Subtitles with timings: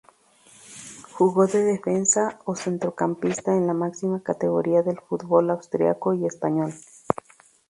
[1.11, 6.73] Jugó de defensa o centrocampista en la máxima categoría del fútbol austríaco y español.